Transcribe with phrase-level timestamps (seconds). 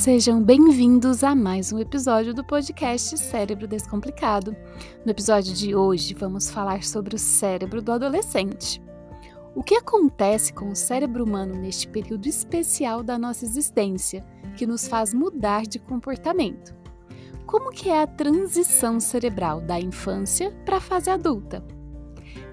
[0.00, 4.56] Sejam bem-vindos a mais um episódio do podcast Cérebro Descomplicado.
[5.04, 8.82] No episódio de hoje, vamos falar sobre o cérebro do adolescente.
[9.54, 14.24] O que acontece com o cérebro humano neste período especial da nossa existência,
[14.56, 16.74] que nos faz mudar de comportamento?
[17.44, 21.62] Como que é a transição cerebral da infância para a fase adulta?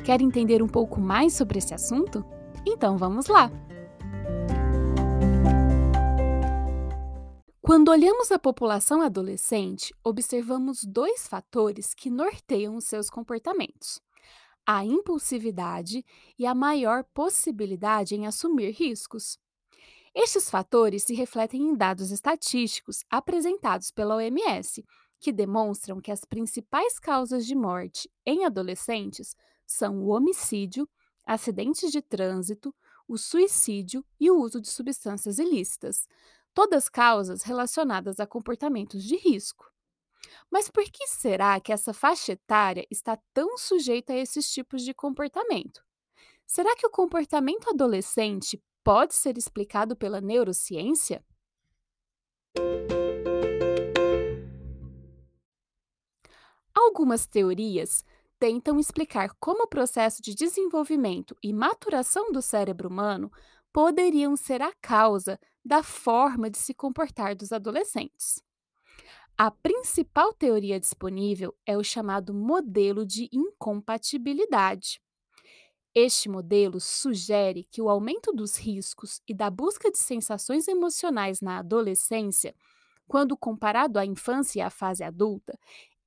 [0.04, 2.26] Quer entender um pouco mais sobre esse assunto?
[2.66, 3.50] Então vamos lá!
[7.68, 14.00] Quando olhamos a população adolescente, observamos dois fatores que norteiam os seus comportamentos:
[14.66, 16.06] a impulsividade
[16.40, 19.38] e a maior possibilidade em assumir riscos.
[20.16, 24.86] Estes fatores se refletem em dados estatísticos apresentados pela OMS,
[25.20, 30.88] que demonstram que as principais causas de morte em adolescentes são o homicídio,
[31.26, 32.74] acidentes de trânsito,
[33.10, 36.08] o suicídio e o uso de substâncias ilícitas,
[36.58, 39.72] todas causas relacionadas a comportamentos de risco.
[40.50, 44.92] Mas por que será que essa faixa etária está tão sujeita a esses tipos de
[44.92, 45.86] comportamento?
[46.48, 51.24] Será que o comportamento adolescente pode ser explicado pela neurociência?
[56.74, 58.04] Algumas teorias
[58.40, 63.32] tentam explicar como o processo de desenvolvimento e maturação do cérebro humano
[63.78, 68.42] poderiam ser a causa da forma de se comportar dos adolescentes.
[69.38, 75.00] A principal teoria disponível é o chamado modelo de incompatibilidade.
[75.94, 81.60] Este modelo sugere que o aumento dos riscos e da busca de sensações emocionais na
[81.60, 82.56] adolescência,
[83.08, 85.56] quando comparado à infância e à fase adulta,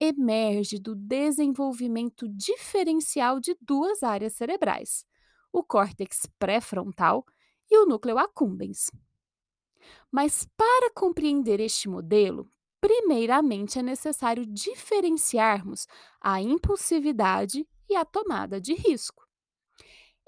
[0.01, 5.07] emerge do desenvolvimento diferencial de duas áreas cerebrais,
[5.53, 7.25] o córtex pré-frontal
[7.71, 8.91] e o núcleo accumbens.
[10.11, 15.87] Mas para compreender este modelo, primeiramente é necessário diferenciarmos
[16.21, 19.25] a impulsividade e a tomada de risco.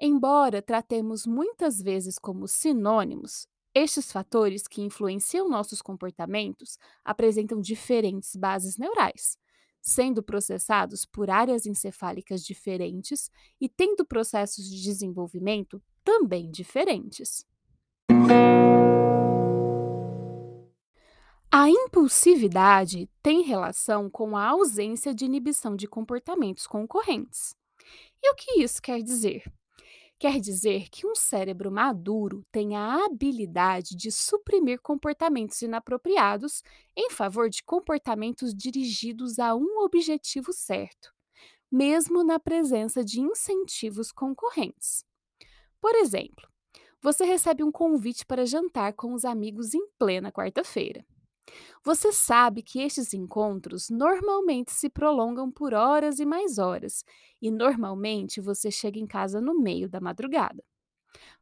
[0.00, 8.76] Embora tratemos muitas vezes como sinônimos, estes fatores que influenciam nossos comportamentos apresentam diferentes bases
[8.76, 9.38] neurais,
[9.80, 13.30] sendo processados por áreas encefálicas diferentes
[13.60, 17.46] e tendo processos de desenvolvimento também diferentes.
[21.54, 27.54] A impulsividade tem relação com a ausência de inibição de comportamentos concorrentes.
[28.22, 29.44] E o que isso quer dizer?
[30.18, 36.62] Quer dizer que um cérebro maduro tem a habilidade de suprimir comportamentos inapropriados
[36.96, 41.12] em favor de comportamentos dirigidos a um objetivo certo,
[41.70, 45.04] mesmo na presença de incentivos concorrentes.
[45.82, 46.48] Por exemplo,
[47.02, 51.04] você recebe um convite para jantar com os amigos em plena quarta-feira.
[51.84, 57.04] Você sabe que estes encontros normalmente se prolongam por horas e mais horas,
[57.40, 60.62] e normalmente você chega em casa no meio da madrugada.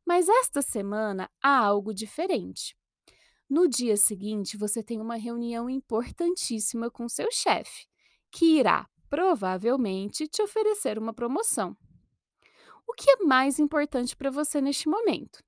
[0.06, 2.74] Mas esta semana há algo diferente.
[3.46, 7.86] No dia seguinte, você tem uma reunião importantíssima com seu chefe,
[8.30, 11.76] que irá provavelmente te oferecer uma promoção.
[12.90, 15.38] O que é mais importante para você neste momento?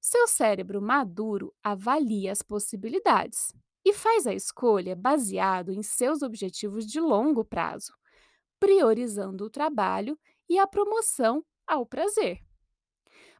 [0.00, 3.52] Seu cérebro maduro avalia as possibilidades
[3.84, 7.92] e faz a escolha baseado em seus objetivos de longo prazo,
[8.60, 10.16] priorizando o trabalho
[10.48, 12.38] e a promoção ao prazer.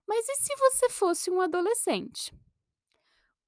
[0.08, 2.34] Mas e se você fosse um adolescente?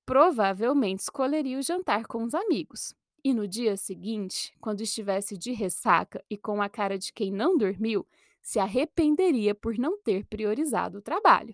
[0.07, 2.95] Provavelmente escolheria o jantar com os amigos.
[3.25, 7.59] E no dia seguinte, quando estivesse de ressaca e com a cara de quem não
[7.59, 8.07] dormiu,
[8.47, 11.53] se arrependeria por não ter priorizado o trabalho.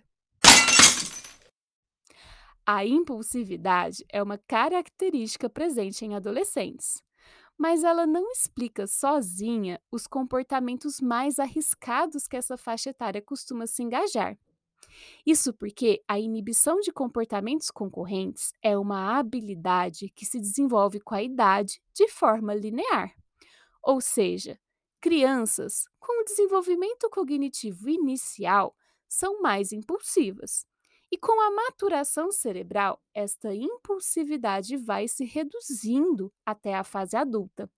[2.63, 7.01] A impulsividade é uma característica presente em adolescentes,
[7.57, 13.81] mas ela não explica sozinha os comportamentos mais arriscados que essa faixa etária costuma se
[13.81, 14.37] engajar.
[15.25, 21.23] Isso porque a inibição de comportamentos concorrentes é uma habilidade que se desenvolve com a
[21.23, 23.15] idade de forma linear.
[23.81, 24.59] Ou seja,
[25.03, 28.73] crianças com desenvolvimento cognitivo inicial
[29.05, 30.65] são mais impulsivas,
[31.11, 37.69] e com a maturação cerebral, esta impulsividade vai se reduzindo até a fase adulta.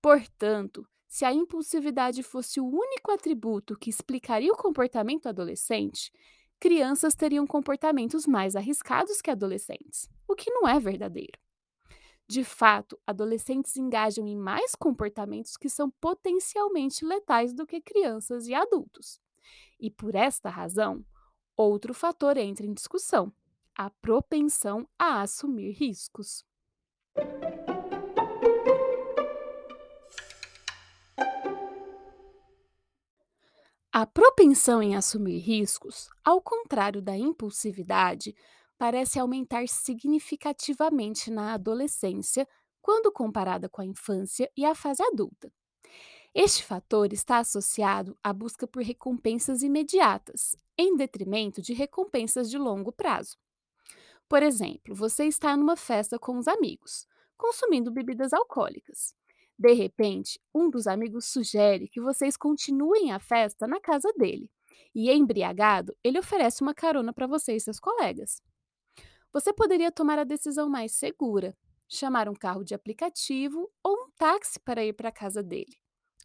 [0.00, 6.10] Portanto, se a impulsividade fosse o único atributo que explicaria o comportamento adolescente,
[6.58, 11.38] crianças teriam comportamentos mais arriscados que adolescentes, o que não é verdadeiro.
[12.28, 18.52] De fato, adolescentes engajam em mais comportamentos que são potencialmente letais do que crianças e
[18.52, 19.18] adultos.
[19.80, 21.02] E por esta razão,
[21.56, 23.32] outro fator entra em discussão:
[23.74, 26.44] a propensão a assumir riscos.
[33.90, 38.36] A propensão em assumir riscos, ao contrário da impulsividade,
[38.78, 42.48] parece aumentar significativamente na adolescência,
[42.80, 45.52] quando comparada com a infância e a fase adulta.
[46.34, 52.92] Este fator está associado à busca por recompensas imediatas, em detrimento de recompensas de longo
[52.92, 53.36] prazo.
[54.28, 59.14] Por exemplo, você está numa festa com os amigos, consumindo bebidas alcoólicas.
[59.58, 64.48] De repente, um dos amigos sugere que vocês continuem a festa na casa dele.
[64.94, 68.40] E, embriagado, ele oferece uma carona para você e seus colegas.
[69.32, 71.56] Você poderia tomar a decisão mais segura,
[71.88, 75.76] chamar um carro de aplicativo ou um táxi para ir para a casa dele.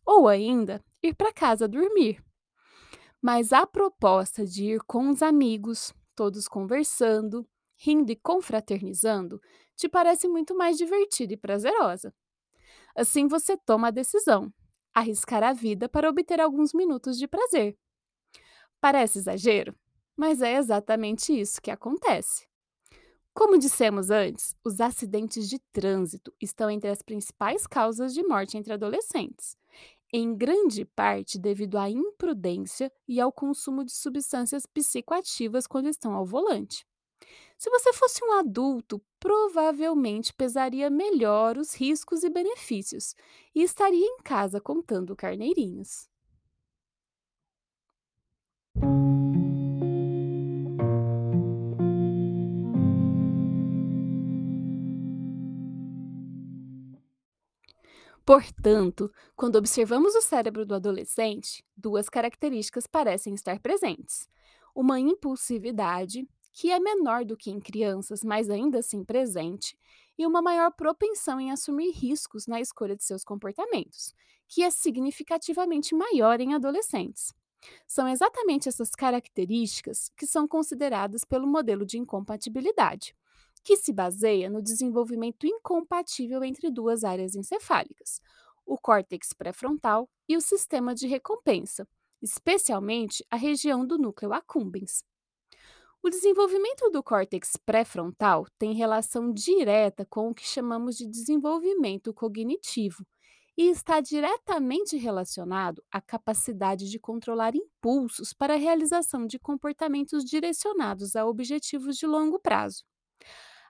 [0.05, 2.23] Ou ainda, ir para casa dormir.
[3.21, 7.47] Mas a proposta de ir com os amigos, todos conversando,
[7.77, 9.41] rindo e confraternizando,
[9.75, 12.13] te parece muito mais divertida e prazerosa.
[12.95, 14.53] Assim você toma a decisão,
[14.93, 17.77] arriscar a vida para obter alguns minutos de prazer.
[18.79, 19.75] Parece exagero,
[20.15, 22.45] mas é exatamente isso que acontece.
[23.33, 28.73] Como dissemos antes, os acidentes de trânsito estão entre as principais causas de morte entre
[28.73, 29.57] adolescentes,
[30.13, 36.25] em grande parte devido à imprudência e ao consumo de substâncias psicoativas quando estão ao
[36.25, 36.85] volante.
[37.57, 43.15] Se você fosse um adulto, provavelmente pesaria melhor os riscos e benefícios
[43.55, 46.07] e estaria em casa contando carneirinhos.
[58.25, 64.29] Portanto, quando observamos o cérebro do adolescente, duas características parecem estar presentes:
[64.73, 69.77] uma impulsividade, que é menor do que em crianças, mas ainda assim presente,
[70.17, 74.13] e uma maior propensão em assumir riscos na escolha de seus comportamentos,
[74.47, 77.33] que é significativamente maior em adolescentes.
[77.85, 83.13] São exatamente essas características que são consideradas pelo modelo de incompatibilidade
[83.63, 88.19] que se baseia no desenvolvimento incompatível entre duas áreas encefálicas,
[88.65, 91.87] o córtex pré-frontal e o sistema de recompensa,
[92.21, 95.03] especialmente a região do núcleo accumbens.
[96.01, 103.05] O desenvolvimento do córtex pré-frontal tem relação direta com o que chamamos de desenvolvimento cognitivo
[103.55, 111.15] e está diretamente relacionado à capacidade de controlar impulsos para a realização de comportamentos direcionados
[111.15, 112.83] a objetivos de longo prazo.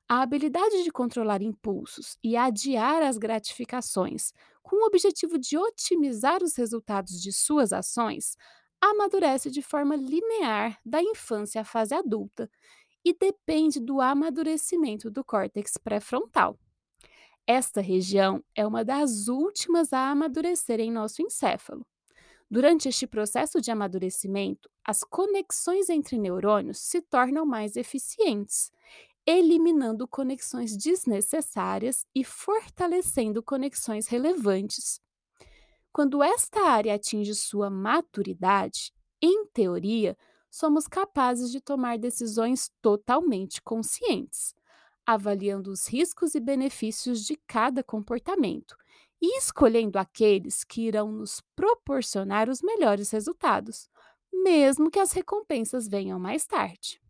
[0.08, 6.56] A habilidade de controlar impulsos e adiar as gratificações, com o objetivo de otimizar os
[6.56, 8.36] resultados de suas ações,
[8.82, 12.50] amadurece de forma linear da infância à fase adulta
[13.04, 16.60] e depende do amadurecimento do córtex pré-frontal.
[17.48, 21.86] Esta região é uma das últimas a amadurecer em nosso encéfalo.
[22.50, 28.72] Durante este processo de amadurecimento, as conexões entre neurônios se tornam mais eficientes
[29.26, 35.00] eliminando conexões desnecessárias e fortalecendo conexões relevantes.
[35.92, 38.92] Quando esta área atinge sua maturidade,
[39.22, 40.18] em teoria,
[40.50, 44.54] somos capazes de tomar decisões totalmente conscientes,
[45.06, 48.76] avaliando os riscos e benefícios de cada comportamento
[49.22, 53.90] e escolhendo aqueles que irão nos proporcionar os melhores resultados,
[54.32, 57.02] mesmo que as recompensas venham mais tarde.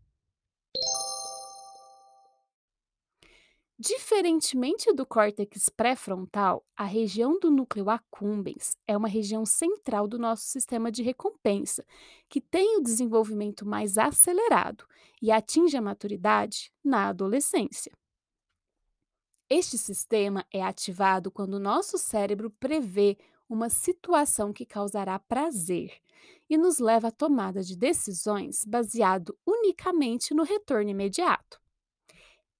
[3.86, 10.44] Diferentemente do córtex pré-frontal, a região do núcleo accumbens é uma região central do nosso
[10.44, 11.84] sistema de recompensa,
[12.26, 14.86] que tem o desenvolvimento mais acelerado
[15.20, 17.92] e atinge a maturidade na adolescência.
[19.50, 25.92] Este sistema é ativado quando o nosso cérebro prevê uma situação que causará prazer
[26.48, 31.63] e nos leva à tomada de decisões baseado unicamente no retorno imediato.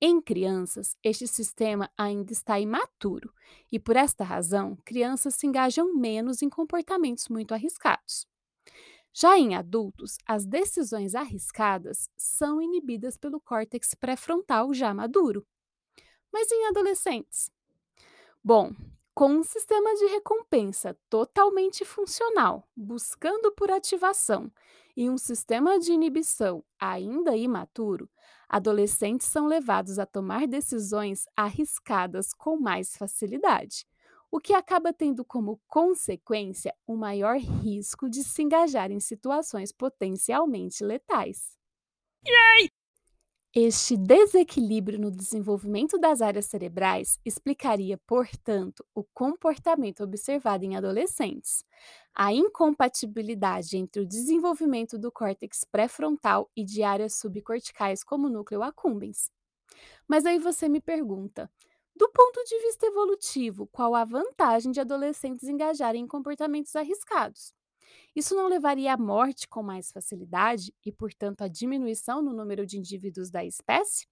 [0.01, 3.33] Em crianças, este sistema ainda está imaturo
[3.73, 8.27] e, por esta razão, crianças se engajam menos em comportamentos muito arriscados.
[9.13, 15.47] Já em adultos, as decisões arriscadas são inibidas pelo córtex pré-frontal já maduro.
[16.33, 17.51] Mas em adolescentes?
[18.43, 18.73] Bom,
[19.15, 24.51] com um sistema de recompensa totalmente funcional, buscando por ativação,
[24.97, 28.09] e um sistema de inibição ainda imaturo,
[28.49, 33.87] adolescentes são levados a tomar decisões arriscadas com mais facilidade,
[34.31, 40.85] o que acaba tendo como consequência um maior risco de se engajar em situações potencialmente
[40.85, 41.57] letais.
[43.57, 51.65] Este desequilíbrio no desenvolvimento das áreas cerebrais explicaria, portanto, o comportamento observado em adolescentes,
[52.13, 58.63] a incompatibilidade entre o desenvolvimento do córtex pré-frontal e de áreas subcorticais como o núcleo
[58.63, 59.31] accumbens.
[60.09, 61.51] Mas aí você me pergunta,
[61.97, 67.55] do ponto de vista evolutivo, qual a vantagem de adolescentes engajarem em comportamentos arriscados?
[68.15, 72.79] Isso não levaria à morte com mais facilidade e, portanto, à diminuição no número de
[72.79, 74.07] indivíduos da espécie?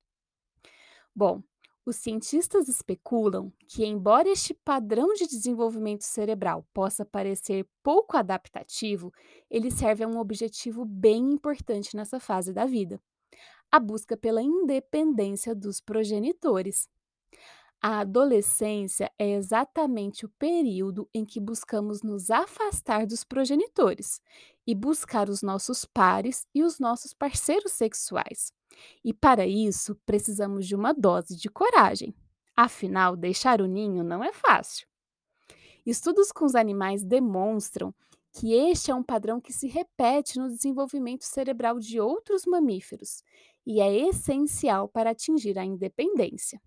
[1.14, 1.42] Bom,
[1.84, 9.12] os cientistas especulam que, embora este padrão de desenvolvimento cerebral possa parecer pouco adaptativo,
[9.50, 13.00] ele serve a um objetivo bem importante nessa fase da vida:
[13.70, 16.88] a busca pela independência dos progenitores.
[17.84, 24.20] A adolescência é exatamente o período em que buscamos nos afastar dos progenitores
[24.64, 28.52] e buscar os nossos pares e os nossos parceiros sexuais.
[29.04, 32.14] E para isso, precisamos de uma dose de coragem.
[32.56, 34.86] Afinal, deixar o ninho não é fácil.
[35.84, 37.92] Estudos com os animais demonstram
[38.32, 43.24] que este é um padrão que se repete no desenvolvimento cerebral de outros mamíferos
[43.66, 46.60] e é essencial para atingir a independência.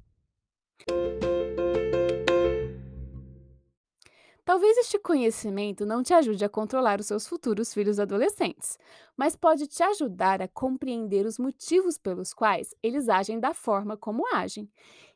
[4.45, 8.77] Talvez este conhecimento não te ajude a controlar os seus futuros filhos adolescentes,
[9.17, 14.23] mas pode te ajudar a compreender os motivos pelos quais eles agem da forma como
[14.35, 14.69] agem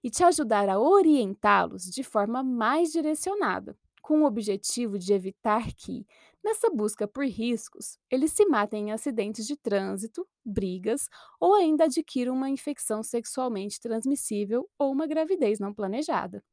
[0.04, 6.08] e te ajudar a orientá-los de forma mais direcionada, com o objetivo de evitar que,
[6.44, 11.08] nessa busca por riscos, eles se matem em acidentes de trânsito, brigas
[11.40, 16.44] ou ainda adquiram uma infecção sexualmente transmissível ou uma gravidez não planejada.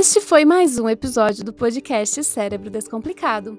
[0.00, 3.58] Este foi mais um episódio do podcast Cérebro Descomplicado.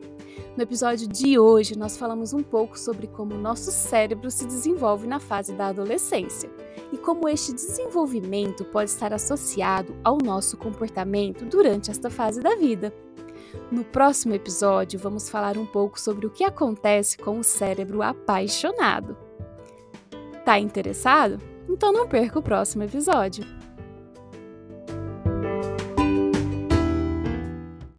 [0.57, 5.05] No episódio de hoje, nós falamos um pouco sobre como o nosso cérebro se desenvolve
[5.05, 6.49] na fase da adolescência
[6.91, 12.91] e como este desenvolvimento pode estar associado ao nosso comportamento durante esta fase da vida.
[13.71, 19.15] No próximo episódio, vamos falar um pouco sobre o que acontece com o cérebro apaixonado.
[20.43, 21.39] Tá interessado?
[21.69, 23.60] Então não perca o próximo episódio.